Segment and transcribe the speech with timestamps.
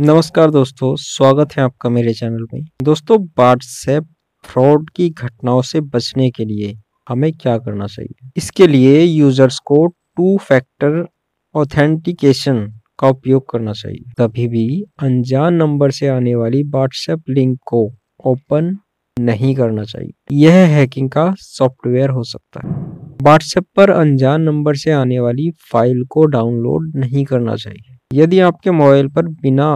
[0.00, 4.04] नमस्कार दोस्तों, स्वागत है आपका मेरे चैनल में। दोस्तों व्हाट्सएप
[4.44, 8.30] फ्रॉड की घटनाओं से बचने के लिए हमें क्या करना चाहिए?
[8.36, 11.06] इसके लिए यूज़र्स को टू फैक्टर
[11.54, 17.94] ऑथेंटिकेशन का उपयोग करना चाहिए। कभी भी अनजान नंबर से आने वाली व्हाट्सएप लिंक को
[18.26, 18.78] ओपन
[19.20, 22.74] नहीं करना चाहिए। यह हैकिंग का सॉफ्टवेयर हो सकता है।
[23.22, 28.70] व्हाट्सएप पर अनजान नंबर से आने वाली फ़ाइल को डाउनलोड नहीं करना चाहिए। यदि आपके
[28.70, 29.74] मोबाइल पर बिना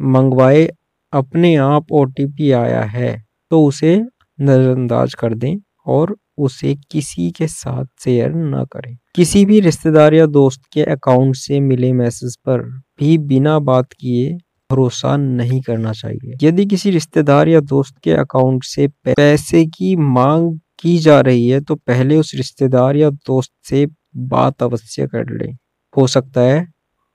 [0.00, 0.66] मंगवाए
[1.12, 3.16] अपने आप ओटीपी आया है
[3.50, 3.96] तो उसे
[4.38, 5.56] नज़रअंदाज कर दें
[5.86, 11.36] और उसे किसी के साथ शेयर न करें। किसी भी रिश्तेदार या दोस्त के अकाउंट
[11.36, 12.62] से मिले मैसेज पर
[13.00, 14.32] भी बिना बात किए
[14.70, 20.58] भरोसा नहीं करना चाहिए। यदि किसी रिश्तेदार या दोस्त के अकाउंट से पैसे की मांग
[20.80, 25.52] की जा रही है तो पहले उस रिश्तेदार या दोस्त से बात अवश्य कर लें।
[25.94, 26.66] हो सकता है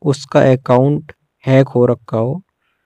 [0.02, 1.12] उसका अकाउंट
[1.44, 2.42] हैक हो रखा हो,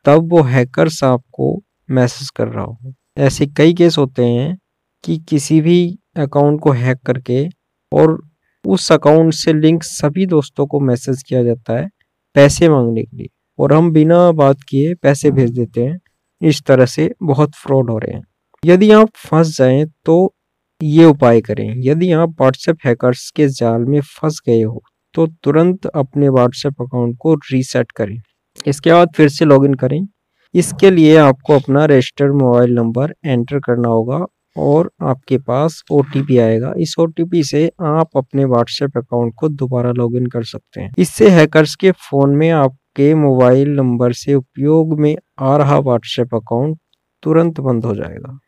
[0.05, 4.57] तब वो हैकर्स आपको मैसेज कर रहा हो। ऐसे कई केस होते हैं
[5.03, 7.47] कि किसी भी अकाउंट को हैक करके
[7.91, 8.21] और
[8.65, 11.89] उस अकाउंट से लिंक सभी दोस्तों को मैसेज किया जाता है
[12.35, 13.27] पैसे मांगने के लिए
[13.59, 15.99] और हम बिना बात किए पैसे भेज देते हैं।
[16.41, 18.23] इस तरह से बहुत फ्रॉड हो रहे हैं।
[18.65, 20.33] यदि आप फंस जाएँ तो
[20.81, 24.83] ये उपाय करें। यदि आप व्हाट्सएप हैकर्स के जाल में फंस गए हो
[25.13, 28.21] तो तुरंत अपने व्हाट्सएप अकाउंट को रीसेट करें।
[28.67, 30.07] इसके बाद फिर से लॉगिन करें।
[30.53, 34.25] इसके लिए आपको अपना रजिस्टर्ड मोबाइल नंबर एंटर करना होगा
[34.57, 40.25] और आपके पास ओटीपी आएगा। इस ओटीपी से आप अपने व्हाट्सएप अकाउंट को दोबारा लॉगिन
[40.25, 45.57] कर सकते हैं। इससे हैकर्स के फ़ोन में आपके मोबाइल नंबर से उपयोग में आ
[45.57, 46.77] रहा व्हाट्सएप अकाउंट
[47.23, 48.39] तुरंत बंद हो जाएगा।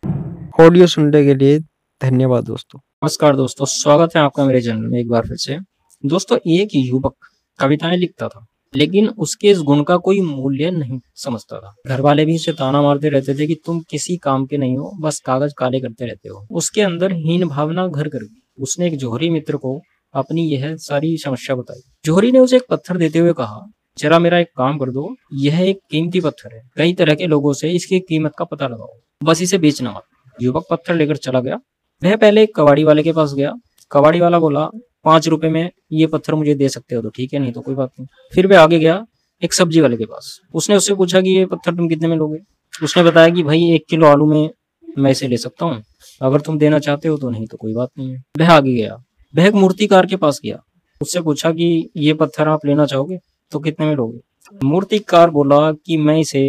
[0.63, 1.59] ऑडियो सुनने के लिए
[2.02, 5.75] धन्यवाद दोस्तों। नमस्कार दोस्तों, स्वागत है आपका मेरे चैनल में एक बार फिर से।
[6.05, 7.13] दोस्तों, एक युवक
[7.59, 12.25] कविताएँ लिखता था, लेकिन उसके इस गुण का कोई मूल्य नहीं समझता था। घर वाले
[12.25, 15.53] भी उसे ताना मारते रहते थे कि तुम किसी काम के नहीं हो, बस कागज़
[15.57, 19.57] काले करते रहते हो। उसके अंदर हीन भावना घर कर गई। उसने एक जोहरी मित्र
[19.57, 19.81] को
[20.13, 23.61] अपनी यह सारी समस्या बताई। जोहरी ने उसे एक पत्थर देते हुए कहा,
[23.97, 27.53] जरा मेरा एक काम कर दो, यह एक कीमती पत्थर है। कई तरह के लोगों
[27.53, 28.91] से इसकी कीमत का पता लगाओ।
[29.23, 30.03] बस इसे बेचना मत।
[30.41, 31.59] युवक पत्थर लेकर चला गया।
[32.03, 33.53] वह पहले एक कबाड़ी वाले के पास गया।
[33.91, 34.69] कबाड़ी वाला बोला
[35.05, 37.75] पाँच रुपए में ये पत्थर मुझे दे सकते हो तो ठीक है, नहीं तो कोई
[37.75, 39.05] बात नहीं। फिर वह आगे गया
[39.41, 42.39] एक सब्ज़ी वाले के पास। उसने उससे पूछा कि ये पत्थर तुम कितने में लोगे?
[42.73, 44.49] उसने बताया कि भाई एक किलो आलू में
[44.97, 45.81] मैं इसे ले सकता हूँ।
[46.21, 48.95] अगर तुम देना चाहते हो तो नहीं तो कोई बात नहीं। है वह आगे गया।
[49.33, 50.59] वह एक मूर्तिकार के पास गया।
[51.01, 53.17] उससे पूछा कि ये पत्थर आप लेना चाहोगे
[53.51, 54.19] तो कितने में लोगे?
[54.63, 56.41] मूर्तिकार बोला कि मैं इसे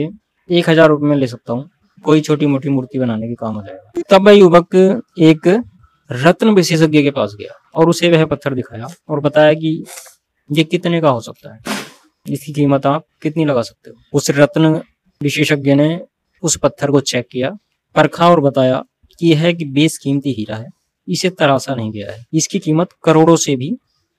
[0.50, 1.68] एक हज़ार रुपये में ले सकता हूँ।
[2.04, 4.74] कोई छोटी मोटी मूर्ति बनाने के काम हो जाएगा। तब वह युवक
[5.20, 5.48] एक
[6.10, 9.82] रत्न विशेषज्ञ के पास गया। और उसे वह पत्थर दिखाया और बताया कि
[10.50, 11.76] ये कितने का हो सकता है।
[12.26, 13.96] इसकी कीमत आप कितनी लगा सकते हो?
[14.12, 14.80] उस रत्न
[15.20, 16.00] विशेषज्ञ ने
[16.42, 17.50] उस पत्थर को चेक किया,
[17.96, 18.82] परखा और बताया
[19.18, 20.68] कि यह एक बेस कीमती हीरा है।
[21.08, 23.70] इसे तराशा नहीं गया है। इसकी कीमत करोड़ों से भी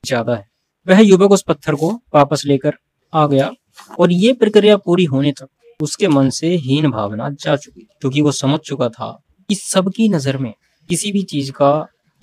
[0.03, 0.45] ज़्यादा है।
[0.87, 2.73] वह युवक उस पत्थर को वापस लेकर
[3.13, 3.51] आ गया
[3.99, 5.47] और ये प्रक्रिया पूरी होने तक
[5.79, 9.11] उसके मन से हीन भावना जा चुकी, क्योंकि वो समझ चुका था
[9.49, 10.53] कि सबकी नज़र में
[10.89, 11.69] किसी भी चीज़ का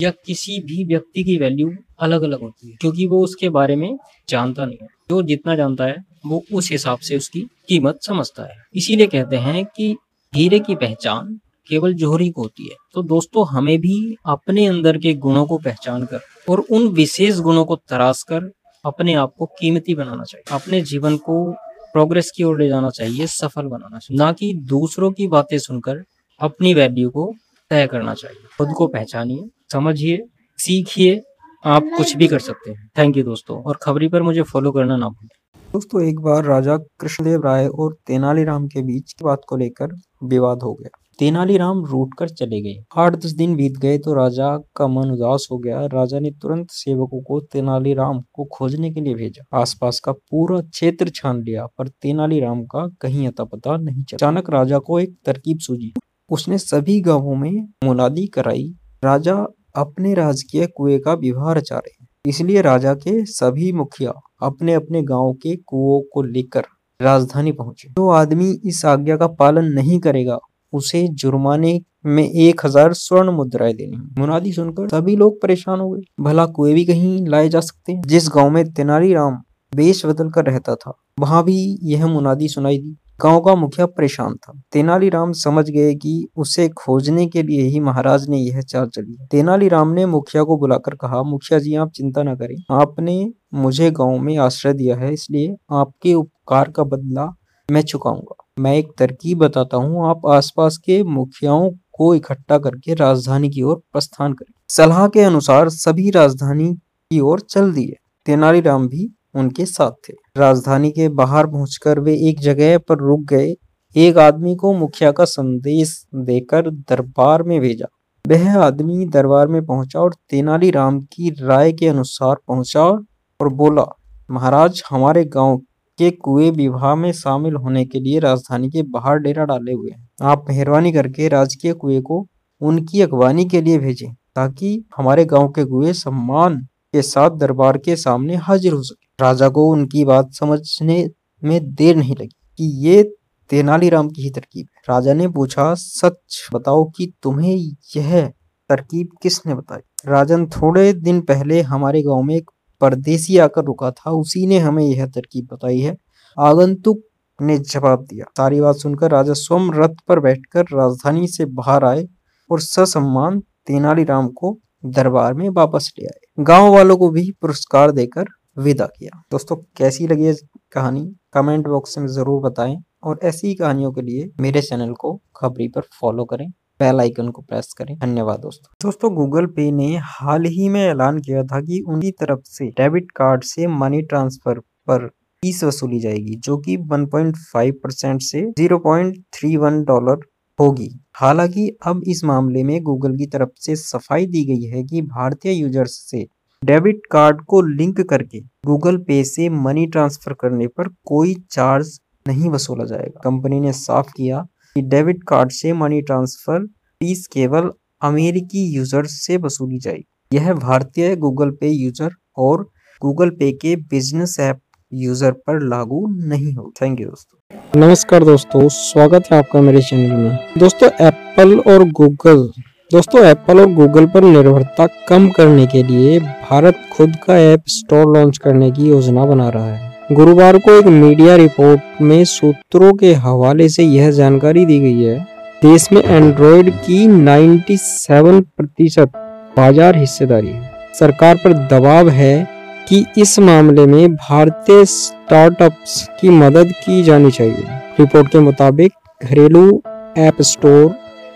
[0.05, 3.97] या किसी भी व्यक्ति की वैल्यू अलग अलग होती है, क्योंकि वो उसके बारे में
[4.29, 8.57] जानता नहीं है। जो जितना जानता है, वो उस हिसाब से उसकी कीमत समझता है।
[8.75, 9.97] इसीलिए कहते हैं कि
[10.35, 15.15] हीरे की पहचान केवल जोहरी को होती है। तो दोस्तों, हमें भी अपने अंदर के
[15.15, 18.51] गुणों को पहचान कर और उन विशेष गुणों को तराश कर
[18.85, 21.53] अपने आप को कीमती बनाना चाहिए। अपने जीवन को
[21.93, 26.05] प्रोग्रेस की ओर ले जाना चाहिए, सफल बनाना चाहिए। ना कि दूसरों की बातें सुनकर
[26.41, 27.35] अपनी वैल्यू को
[27.71, 30.23] तय करना चाहिए। खुद को पहचानिए समझिए,
[30.59, 31.23] सीखिए,
[31.65, 34.97] आप कुछ भी कर सकते हैं। थैंक यू दोस्तों। और खबरी पर मुझे फॉलो करना
[34.97, 35.29] ना भूलें।
[35.73, 39.89] दोस्तों, एक बार राजा कृष्णदेव राय और तेनालीराम के बीच की बात को लेकर
[40.25, 44.59] विवाद हो गया। तेनालीराम रूट कर चले गए। आठ दस दिन बीत गए तो राजा
[44.77, 49.15] का मन उदास हो गया। राजा ने तुरंत सेवकों को तेनालीराम को खोजने के लिए
[49.15, 54.17] भेजा। आसपास का पूरा क्षेत्र छान लिया, पर तेनालीराम का कहीं अता पता नहीं चला।
[54.17, 55.93] अचानक राजा को एक तरकीब सूझी।
[56.31, 58.75] उसने सभी गाँवों में मुनादी कराई।
[59.05, 59.35] राजा
[59.77, 64.13] अपने राजकीय कुएँ का विवाह रचा रहे इसलिए राजा के सभी मुखिया
[64.43, 66.65] अपने अपने गाँव के कुओं को लेकर
[67.01, 70.39] राजधानी पहुँचे। जो आदमी इस आज्ञा का पालन नहीं करेगा,
[70.73, 76.03] उसे जुर्माने में एक हज़ार स्वर्ण मुद्राएँ देनी मुनादी सुनकर सभी लोग परेशान हो गए।
[76.21, 78.03] भला कुएँ भी कहीं लाए जा सकते हैं?
[78.03, 79.39] जिस गाँव में तेनालीराम
[79.73, 84.35] वेश बदल कर रहता था, वहाँ भी यह मुनादी सुनाई दी। गाँव का मुखिया परेशान
[84.37, 89.17] था। तेनालीराम समझ गए कि उसे खोजने के लिए ही महाराज ने यह चाल चली
[89.31, 94.19] तेनालीराम ने मुखिया को बुलाकर कहा, मुखिया जी, आप चिंता न करें। आपने मुझे गाँव
[94.19, 97.33] में आश्रय दिया है, इसलिए आपके उपकार का बदला
[97.69, 103.51] मैं चुकाऊँगा। मैं एक तरकीब बताता हूँ। आप आसपास के मुखियाओं को इकट्ठा करके राजधानी
[103.51, 107.97] की ओर प्रस्थान करें। सलाह के अनुसार सभी राजधानी की ओर चल दिए।
[108.27, 113.55] तेनालीराम भी उनके साथ थे। राजधानी के बाहर पहुंचकर वे एक जगह पर रुक गए।
[113.97, 117.87] एक आदमी को मुखिया का संदेश देकर दरबार में भेजा।
[118.25, 123.85] वह आदमी दरबार में पहुँचा और तेनालीराम की राय के अनुसार पहुँचा और बोला,
[124.31, 125.57] महाराज, हमारे गाँव
[125.99, 130.09] के कुएँ विवाह में शामिल होने के लिए राजधानी के बाहर डेरा डाले हुए हैं।
[130.23, 132.27] आप मेहरबानी करके राजकीय कुएँ को
[132.61, 136.57] उनकी अगवानी के लिए भेजें, ताकि हमारे गाँव के कुएँ सम्मान
[136.93, 141.11] के साथ दरबार के सामने हाजिर हो सके। राजा को उनकी बात समझने
[141.45, 143.15] में देर नहीं लगी कि ये
[143.51, 148.33] तेनालीराम की ही तरकीब है। राजा ने पूछा, सच बताओ कि तुम्हें यह
[148.69, 149.81] तरकीब किसने बताई?
[150.07, 152.51] राजन थोड़े दिन पहले हमारे गाँव में एक
[152.81, 155.97] परदेसी आकर रुका था। उसी ने हमें यह तरकीब बताई है।
[156.39, 157.01] आगंतुक
[157.43, 162.09] ने जवाब दिया। सारी बात सुनकर राजा स्वयं रथ पर बैठकर राजधानी से बाहर आए
[162.51, 168.25] और ससम्मान तेनालीराम को दरबार में वापस ले आए। गाँव वालों को भी पुरस्कार देकर
[168.57, 170.35] विदा किया। दोस्तों, कैसी लगी है
[170.73, 171.01] कहानी?
[171.33, 175.69] कमेंट बॉक्स में ज़रूर बताएँ और ऐसी ही कहानियों के लिए मेरे चैनल को खबरी
[175.69, 176.47] पर फॉलो करें,
[176.81, 181.19] बेल आइकन को प्रेस करें। धन्यवाद दोस्तों। दोस्तों, गूगल पे ने हाल ही में ऐलान
[181.19, 184.59] किया था कि उनकी तरफ़ से डेबिट कार्ड से मनी ट्रांसफ़र
[184.89, 185.07] पर
[185.43, 190.21] फ़ीस वसूली जाएगी, जो कि 1.5 परसेंट से 0.31 डॉलर
[190.59, 195.03] होगी। हालाँकि अब इस मामले में गूगल की तरफ़ से सफ़ाई दी गई है कि
[195.03, 196.27] भारतीय यूज़र्स से
[196.65, 201.89] डेबिट कार्ड को लिंक करके गूगल पे से मनी ट्रांसफ़र करने पर कोई चार्ज
[202.27, 204.39] नहीं वसूला जाएगा। कंपनी ने साफ़ किया
[204.77, 207.71] कि डेबिट कार्ड से मनी ट्रांसफ़र फ़ीस केवल
[208.03, 212.63] अमेरिकी यूज़र से वसूली जाएगी। यह भारतीय गूगल पे यूज़र और
[213.03, 214.61] गूगल पे के बिज़नेस ऐप
[214.93, 220.17] यूज़र पर लागू नहीं हो थैंक यू दोस्तों। नमस्कार दोस्तों, स्वागत है आपका मेरे चैनल
[220.19, 222.49] में। दोस्तों, एप्पल और गूगल
[222.95, 228.17] दोस्तों एप्पल और गूगल पर निर्भरता कम करने के लिए भारत खुद का ऐप स्टोर
[228.17, 233.13] लॉन्च करने की योजना बना रहा है। गुरुवार को एक मीडिया रिपोर्ट में सूत्रों के
[233.17, 235.19] हवाले से यह जानकारी दी गई है,
[235.63, 239.13] देश में एंड्रॉयड की 97 प्रतिशत
[239.57, 242.47] बाज़ार हिस्सेदारी है। सरकार पर दबाव है
[242.89, 249.83] कि इस मामले में भारतीय स्टार्टअप्स की मदद की जानी चाहिए। रिपोर्ट के मुताबिक घरेलू
[250.19, 250.95] ऐप स्टोर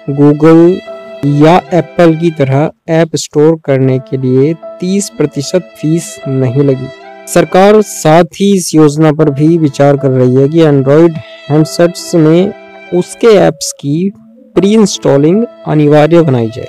[0.09, 0.81] गूगल
[1.27, 6.87] या एप्पल की तरह ऐप स्टोर करने के लिए 30 प्रतिशत फ़ीस नहीं लगी।
[7.35, 11.13] सरकार साथ ही इस योजना पर भी विचार कर रही है कि एंड्रॉयड
[11.49, 12.53] हैंडसेट्स में
[12.95, 14.13] उसके ऐप्स की
[14.55, 16.69] प्री इंस्टॉलिंग अनिवार्य बनाई जाए।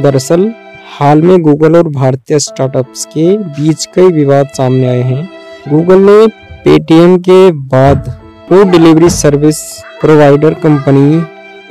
[0.00, 0.52] दरअसल,
[0.98, 5.28] हाल में गूगल और भारतीय स्टार्टअप्स के बीच कई विवाद सामने आए हैं।
[5.68, 6.26] गूगल ने
[6.64, 11.22] पेटीएम के बाद food delivery service provider company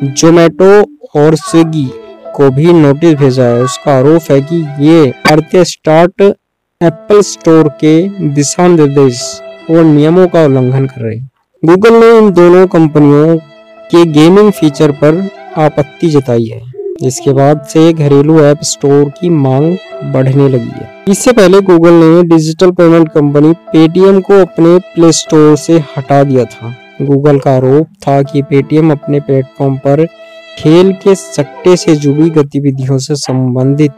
[0.03, 1.89] Zomato और स्विगी
[2.35, 7.93] को भी नोटिस भेजा है। उसका आरोप है कि ये भारतीय स्टार्ट एप्पल स्टोर के
[8.29, 9.21] दिशा निर्देश
[9.71, 11.19] और नियमों का उल्लंघन कर रहे
[11.63, 13.37] गूगल ने इन दोनों कंपनियों
[13.91, 15.27] के गेमिंग फीचर पर
[15.57, 16.61] आपत्ति जताई है।
[17.01, 19.77] इसके बाद से घरेलू ऐप स्टोर की मांग
[20.13, 25.55] बढ़ने लगी है। इससे पहले गूगल ने डिजिटल पेमेंट कंपनी पेटीएम को अपने प्ले स्टोर
[25.57, 30.05] से हटा दिया था। गूगल का आरोप था कि पेटीएम अपने प्लेटफॉर्म पर
[30.57, 33.91] खेल के सट्टे से जुड़ी गतिविधियों से संबंधित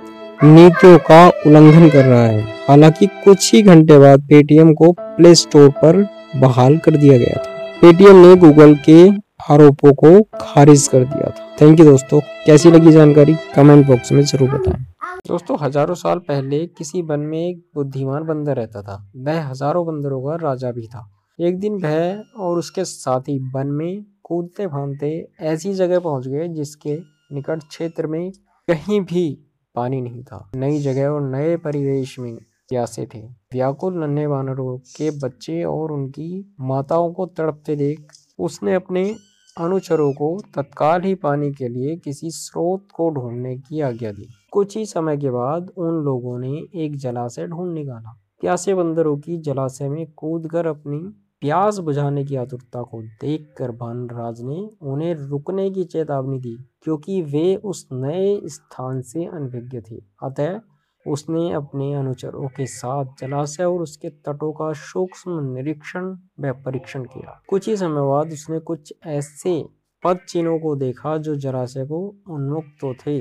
[0.43, 5.69] नीतियों का उल्लंघन कर रहा है। हालाँकि कुछ ही घंटे बाद पेटीएम को प्ले स्टोर
[5.83, 6.01] पर
[6.35, 9.07] बहाल कर दिया गया था। पेटीएम ने गूगल के
[9.53, 13.35] आरोपों को खारिज कर दिया था। थैंक यू दोस्तों। कैसी लगी जानकारी?
[13.55, 14.85] कमेंट बॉक्स में ज़रूर बताएँ।
[15.27, 20.21] दोस्तों, हज़ारों साल पहले किसी वन में एक बुद्धिमान बंदर रहता था। वह हज़ारों बंदरों
[20.21, 21.07] का राजा भी था।
[21.39, 26.95] एक दिन वह और उसके साथी वन में कूदते फांदते ऐसी जगह पहुँच गए जिसके
[27.31, 28.31] निकट क्षेत्र में
[28.67, 29.27] कहीं भी
[29.75, 32.35] पानी नहीं था। नई जगह और नए परिवेश में
[32.69, 33.19] प्यासे थे।
[33.53, 39.15] व्याकुल नन्हे वानरों के बच्चे और उनकी माताओं को तड़पते देख उसने अपने
[39.57, 44.77] अनुचरों को तत्काल ही पानी के लिए किसी स्रोत को ढूँढने की आज्ञा दी। कुछ
[44.77, 49.89] ही समय के बाद उन लोगों ने एक जलाशय ढूंढ निकाला। प्यासे बंदरों की जलाशय
[49.89, 50.99] में कूदकर अपनी
[51.41, 57.55] प्यास बुझाने की आतुरता को देखकर बानराज ने उन्हें रुकने की चेतावनी दी, क्योंकि वे
[57.55, 60.59] उस नए स्थान से अनभिज्ञ थे। अतः
[61.05, 66.05] उसने अपने अनुचरों के साथ जलाशय और उसके तटों का सूक्ष्म निरीक्षण
[66.39, 69.63] व परीक्षण किया। कुछ ही समय बाद उसने कुछ ऐसे
[70.03, 71.99] पद चिन्हों को देखा जो जलाशय को
[72.29, 73.19] उन्मुक्त तो थे,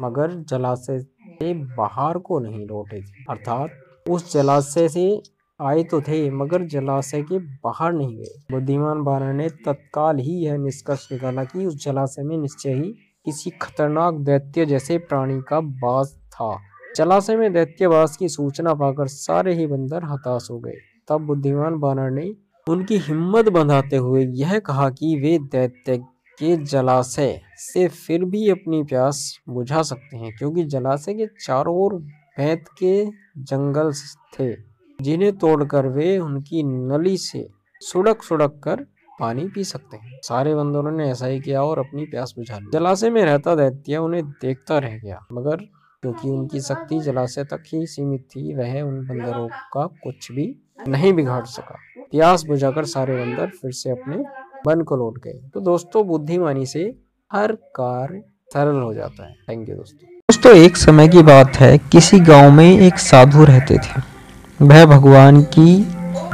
[0.00, 5.22] मगर जलाशय से बाहर को नहीं लौटे थे। अर्थात उस जलाशय से
[5.60, 10.56] आए तो थे, मगर जलाशय के बाहर नहीं गए। बुद्धिमान बानर ने तत्काल ही यह
[10.56, 12.92] निष्कर्ष निकाला कि उस जलाशय में निश्चय ही
[13.24, 16.58] किसी खतरनाक दैत्य जैसे प्राणी का वास था।
[16.96, 20.76] जलाशय में दैत्यवास की सूचना पाकर सारे ही बंदर हताश हो गए।
[21.08, 22.30] तब बुद्धिमान बानर ने
[22.66, 25.98] उनकी हिम्मत बंधाते हुए यह कहा कि वे दैत्य
[26.38, 31.94] के जलाशय से फिर भी अपनी प्यास बुझा सकते हैं, क्योंकि जलाशय के चारों ओर
[31.94, 33.04] भैंत के
[33.38, 33.92] जंगल
[34.40, 37.48] थे। जिन्हें तोड़कर वे उनकी नली से
[37.82, 38.86] सुड़क सुड़क कर
[39.20, 42.70] पानी पी सकते हैं। सारे बंदरों ने ऐसा ही किया और अपनी प्यास बुझा ली।
[42.72, 45.56] जलाशय में रहता दैत्य उन्हें देखता रह गया, मगर
[46.02, 50.56] क्योंकि उनकी शक्ति जलाशय तक ही सीमित थी, वह उन बंदरों का कुछ भी
[50.88, 51.78] नहीं बिगाड़ सका।
[52.10, 54.16] प्यास बुझाकर सारे बंदर फिर से अपने
[54.66, 56.94] वन को लौट गए। तो दोस्तों, बुद्धिमानी से
[57.32, 58.22] हर कार्य
[58.52, 62.50] सरल हो जाता है। थैंक यू दोस्तों। दोस्तों, एक समय की बात है, किसी गाँव
[62.50, 64.15] में एक साधु रहते थे।
[64.60, 65.76] वह भगवान की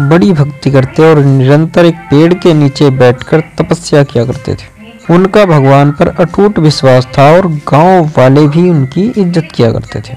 [0.01, 5.45] बड़ी भक्ति करते और निरंतर एक पेड़ के नीचे बैठकर तपस्या किया करते थे। उनका
[5.45, 10.17] भगवान पर अटूट विश्वास था और गाँव वाले भी उनकी इज़्ज़त किया करते थे।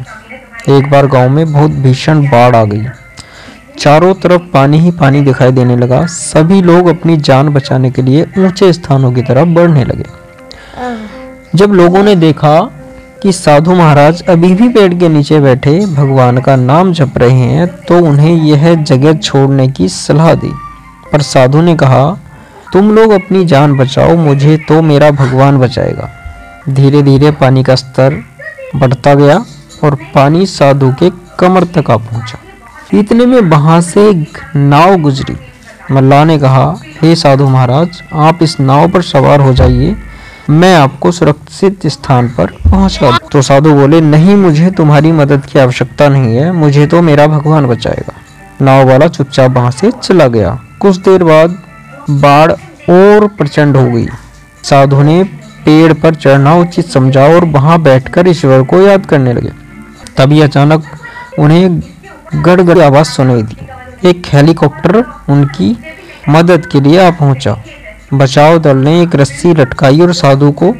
[0.77, 2.85] एक बार गाँव में बहुत भीषण बाढ़ आ गई।
[3.79, 8.25] चारों तरफ़ पानी ही पानी दिखाई देने लगा। सभी लोग अपनी जान बचाने के लिए
[8.37, 10.05] ऊँचे स्थानों की तरफ़ बढ़ने लगे।
[11.55, 12.59] जब लोगों ने देखा
[13.25, 17.67] कि साधु महाराज अभी भी पेड़ के नीचे बैठे, भगवान का नाम जप रहे हैं
[17.85, 20.51] तो उन्हें यह जगह छोड़ने की सलाह दी।
[21.11, 22.03] पर साधु ने कहा,
[22.73, 26.09] तुम लोग अपनी जान बचाओ, मुझे तो मेरा भगवान बचाएगा।
[26.69, 28.21] धीरे धीरे पानी का स्तर
[28.75, 29.43] बढ़ता गया
[29.83, 35.35] और पानी साधु के कमर तक आ पहुँचा। इतने में वहाँ से एक नाव गुजरी।
[35.91, 39.95] मल्ला ने कहा, हे साधु महाराज, आप इस नाव पर सवार हो जाइए
[40.49, 46.09] मैं आपको सुरक्षित स्थान पर पहुँचा तो साधु बोले, नहीं, मुझे तुम्हारी मदद की आवश्यकता
[46.09, 48.13] नहीं है। मुझे तो मेरा भगवान बचाएगा।
[48.61, 51.57] नाव वाला चुपचाप वहाँ से चला गया। कुछ देर बाद
[52.09, 52.51] बाढ़
[52.91, 54.07] और प्रचंड हो गई।
[54.63, 55.23] साधु ने
[55.65, 59.51] पेड़ पर चढ़ना उचित समझा और वहाँ बैठकर ईश्वर को याद करने लगे।
[60.17, 60.83] तभी अचानक
[61.39, 61.79] उन्हें
[62.35, 65.77] गड़गड़ आवाज़ सुनाई दी। एक हेलीकॉप्टर उनकी
[66.29, 67.63] मदद के लिए आ पहुँचा।
[68.17, 70.73] बचाव दल ने एक रस्सी लटकाई और साधु को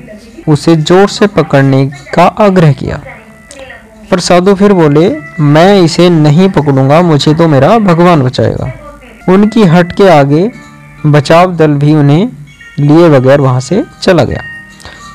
[0.48, 3.02] उसे ज़ोर से पकड़ने का आग्रह किया।
[4.12, 5.10] पर साधु फिर बोले,
[5.42, 8.72] मैं इसे नहीं पकड़ूँगा, मुझे तो मेरा भगवान बचाएगा।
[9.30, 10.50] उनकी हट के आगे
[11.06, 12.30] बचाव दल भी उन्हें
[12.80, 14.42] लिए बगैर वहाँ से चला गया।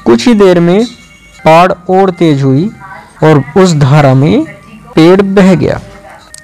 [0.04, 0.84] कुछ ही देर में
[1.44, 2.68] पाड़ और तेज हुई
[3.22, 4.44] और उस धारा में
[4.94, 5.80] पेड़ बह गया।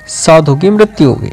[0.09, 1.33] साधु की मृत्यु हो गई।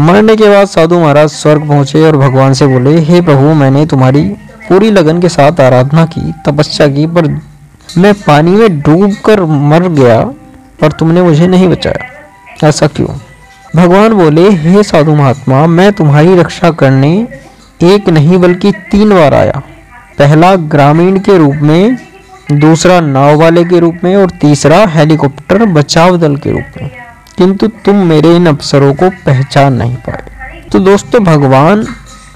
[0.00, 4.22] मरने के बाद साधु महाराज स्वर्ग पहुँचे और भगवान से बोले, हे प्रभु, मैंने तुम्हारी
[4.68, 7.40] पूरी लगन के साथ आराधना की, तपस्या की, पर
[7.98, 10.20] मैं पानी में डूब कर मर गया
[10.80, 13.08] पर तुमने मुझे नहीं बचाया। ऐसा क्यों?
[13.76, 17.28] भगवान बोले, हे साधु महात्मा, मैं तुम्हारी रक्षा करने
[17.82, 19.62] एक नहीं बल्कि तीन बार आया।
[20.18, 21.98] पहला ग्रामीण के रूप में,
[22.52, 26.90] दूसरा नाव वाले के रूप में और तीसरा हेलीकॉप्टर बचाव दल के रूप में।
[27.38, 31.84] किंतु तुम मेरे इन अवसरों को पहचान नहीं पाए। तो दोस्तों, भगवान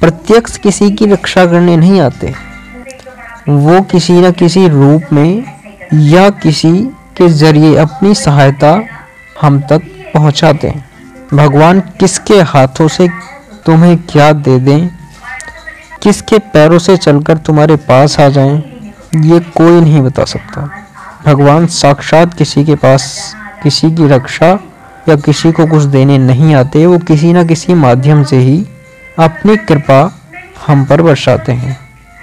[0.01, 2.35] प्रत्यक्ष किसी की रक्षा करने नहीं आते।
[3.49, 5.45] वो किसी न किसी रूप में
[5.95, 6.73] या किसी
[7.17, 8.73] के ज़रिए अपनी सहायता
[9.41, 9.83] हम तक
[10.15, 10.85] पहुंचाते हैं।
[11.35, 13.09] भगवान किसके हाथों से
[13.67, 14.89] तुम्हें क्या दे दें,
[16.03, 18.57] किसके पैरों से चलकर तुम्हारे पास आ जाएँ,
[19.17, 20.69] ये कोई नहीं बता सकता।
[21.27, 24.59] भगवान साक्षात किसी के पास, किसी की रक्षा
[25.09, 28.67] या किसी को कुछ देने नहीं आते, वो किसी न किसी माध्यम से ही
[29.19, 30.19] अपनी कृपा
[30.67, 31.79] हम पर बरसाते हैं।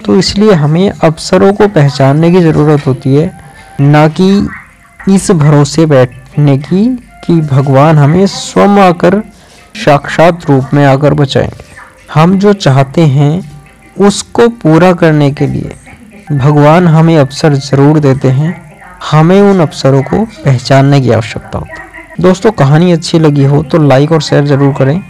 [0.05, 3.39] तो इसलिए हमें अवसरों को पहचानने की ज़रूरत होती है,
[3.81, 4.47] ना कि
[5.15, 6.95] इस भरोसे बैठने की
[7.25, 9.23] कि भगवान हमें स्वयं आकर
[9.85, 11.63] साक्षात रूप में आकर बचाएँगे।
[12.13, 13.51] हम जो चाहते हैं,
[13.99, 15.75] उसको पूरा करने के लिए
[16.31, 18.77] भगवान हमें अवसर ज़रूर देते हैं।
[19.11, 21.88] हमें उन अवसरों को पहचानने की आवश्यकता होती है।
[22.21, 25.01] दोस्तों कहानी अच्छी लगी हो तो लाइक और शेयर ज़रूर करें।